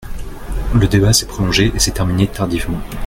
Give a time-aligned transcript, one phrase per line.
[0.73, 2.81] Le débat s’est prolongé et s’est terminé tardivement.